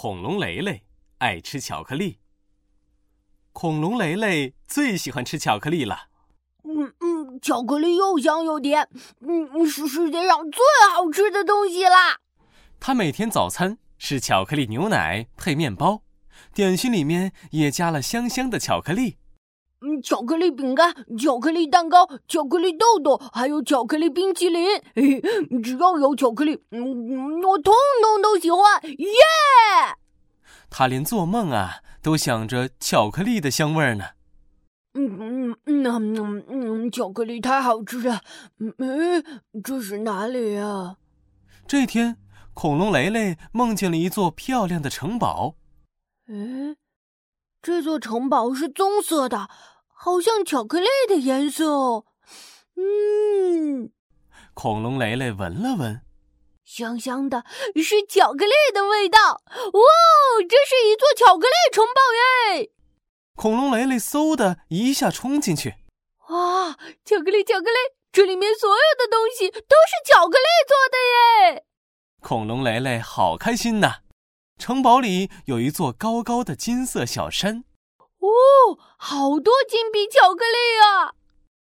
[0.00, 0.84] 恐龙雷雷
[1.18, 2.20] 爱吃巧克力。
[3.52, 6.02] 恐龙雷雷最喜欢吃巧克力了。
[6.62, 8.88] 嗯嗯，巧克力又香又甜，
[9.22, 10.62] 嗯，是世界上最
[10.94, 12.16] 好吃的东西啦。
[12.78, 16.02] 他每天早餐是巧克力牛奶配面包，
[16.54, 19.16] 点心里面也加了香香的巧克力。
[19.80, 24.66] 嗯，巧克力饼干、巧克力蛋糕、巧克力豆豆，还有巧克力冰淇淋。
[24.94, 25.20] 嘿，
[25.62, 27.72] 只要有巧克力，嗯，我通
[28.02, 28.60] 通都喜欢。
[28.82, 29.08] 耶！
[30.68, 34.04] 他连做梦啊都想着巧克力的香味儿呢。
[34.94, 38.20] 嗯嗯嗯嗯嗯，巧克力太好吃了。
[38.58, 39.24] 嗯，
[39.62, 40.96] 这是哪里呀？
[41.68, 42.16] 这天，
[42.52, 45.54] 恐龙雷雷梦见了一座漂亮的城堡。
[46.26, 46.76] 嗯。
[47.68, 49.50] 这座城堡是棕色的，
[49.92, 52.06] 好像巧克力的颜色哦。
[52.76, 53.92] 嗯，
[54.54, 56.00] 恐龙雷雷闻了闻，
[56.64, 57.44] 香香的，
[57.76, 59.42] 是巧克力的味道。
[59.54, 59.82] 哇，
[60.48, 62.00] 这是一座巧克力城堡
[62.56, 62.70] 耶！
[63.36, 65.74] 恐龙雷雷嗖的一下冲进去。
[66.30, 66.70] 哇，
[67.04, 67.76] 巧克力，巧克力，
[68.10, 71.66] 这里面所有的东西都是巧克力做的耶！
[72.22, 73.96] 恐龙雷雷好开心呐。
[74.58, 77.64] 城堡里有一座高高的金色小山，
[78.18, 81.14] 哦，好多金币巧克力啊！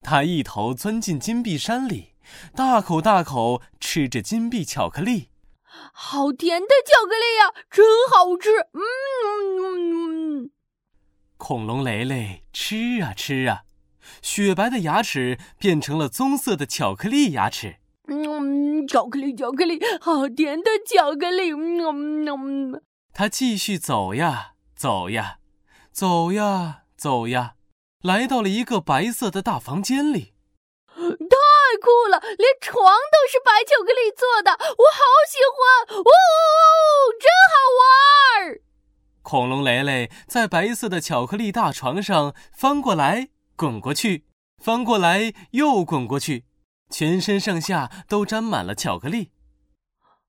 [0.00, 2.14] 他一头钻进金币山里，
[2.54, 5.28] 大口大口吃着金币巧克力，
[5.92, 8.68] 好甜的巧克力呀，真好吃！
[8.72, 10.50] 嗯，
[11.36, 13.64] 恐龙雷雷吃啊吃啊，
[14.22, 17.78] 雪白的牙齿变成了棕色的巧克力牙齿。
[18.06, 21.52] 嗯，巧克力，巧克力，好甜的巧克力。
[21.52, 22.82] 嗯嗯。
[23.12, 25.38] 他继续走呀，走呀，
[25.92, 27.54] 走呀，走呀，
[28.02, 30.34] 来到了一个白色的大房间里。
[30.94, 35.98] 太酷了，连床都是白巧克力做的，我好喜欢！
[35.98, 36.10] 哦，
[37.20, 38.62] 真好玩儿。
[39.22, 44.24] 恐龙雷雷在白色的巧克力大床上翻过来滚过去，
[44.56, 46.46] 翻过来又滚过去。
[46.90, 49.30] 全身上下都沾满了巧克力，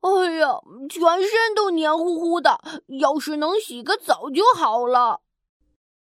[0.00, 2.60] 哎呀，全身都黏糊糊的，
[3.00, 5.22] 要是能洗个澡就好了。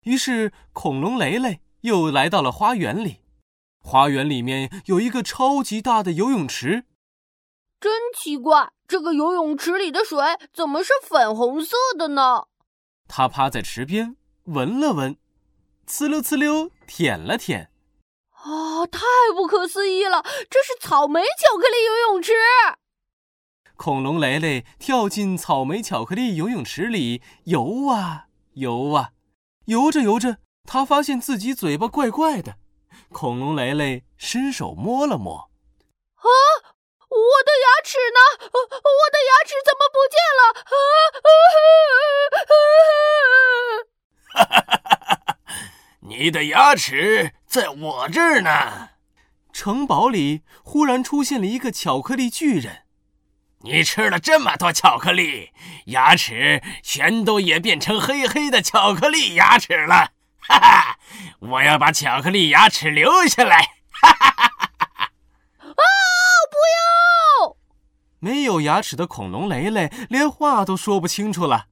[0.03, 3.22] 于是，恐龙雷雷又来到了花园里。
[3.80, 6.86] 花园里面有一个超级大的游泳池，
[7.82, 10.18] 真奇怪，这个游泳池里的水
[10.53, 12.46] 怎么是粉红色的呢？
[13.08, 14.16] 他趴在池边
[14.46, 15.18] 闻了闻，
[15.86, 17.72] 呲溜呲溜舔了舔。
[18.44, 19.00] 啊，太
[19.34, 20.22] 不可思议了！
[20.50, 22.34] 这是草莓巧克力游泳池。
[23.78, 29.12] 恐龙雷雷跳进草莓巧克力游泳池里游啊游啊，
[29.66, 32.58] 游着游着，他发现自己嘴巴怪怪的。
[33.14, 35.50] 恐龙雷雷伸手摸了摸，
[36.16, 36.28] 啊，
[37.08, 38.20] 我的牙齿呢？
[38.52, 38.59] 我
[39.09, 40.44] 的牙齿怎么不见了？
[40.68, 40.76] 啊！
[41.24, 41.58] 哈哈
[44.36, 44.52] 哈哈
[45.24, 45.38] 哈！
[46.03, 47.34] 你的牙齿。
[47.53, 48.90] 在我这儿呢。
[49.52, 52.86] 城堡里忽然出现了一个巧克力巨人。
[53.59, 55.52] 你吃了这么多巧克力，
[55.86, 60.14] 牙齿全都也变成黑黑的巧克力牙齿了。
[60.40, 60.97] 哈哈，
[61.41, 63.59] 我要把巧克力牙齿留下来。
[64.02, 65.12] 哈哈哈哈哈！
[65.59, 65.84] 啊，
[66.50, 66.58] 不
[67.46, 67.56] 要！
[68.18, 71.68] 没有牙齿的恐龙雷雷连话都说不清楚了。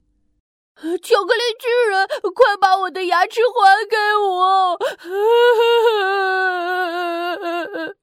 [0.81, 4.79] 巧克力巨人，快把我的牙齿还给我！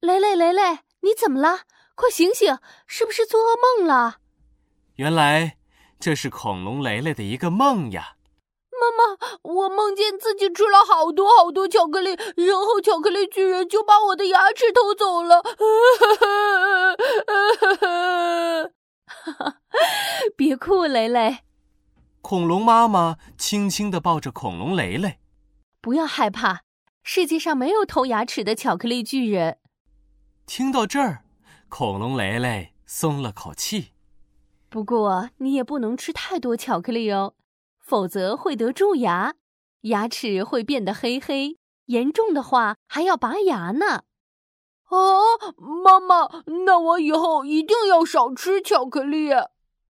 [0.00, 1.60] 雷雷，雷雷，你怎么了？
[1.94, 4.16] 快醒醒，是不是做噩梦了？
[4.96, 5.56] 原来
[5.98, 8.16] 这是恐龙雷雷的一个梦呀！
[8.70, 15.42] 妈妈，我梦见自己吃了好多好多巧克力，然后巧克力巨人就把我的牙齿偷走了。
[20.36, 21.38] 别哭，雷雷。
[22.24, 25.18] 恐龙妈妈轻轻地抱着恐龙雷雷，
[25.82, 26.62] 不要害怕，
[27.02, 29.58] 世界上没有偷牙齿的巧克力巨人。
[30.46, 31.22] 听到这儿，
[31.68, 33.90] 恐龙雷雷松了口气。
[34.70, 37.34] 不过你也不能吃太多巧克力哦，
[37.78, 39.34] 否则会得蛀牙，
[39.82, 44.04] 牙齿会变得黑黑，严重的话还要拔牙呢。
[44.88, 45.20] 哦，
[45.58, 49.28] 妈妈，那我以后一定要少吃巧克力。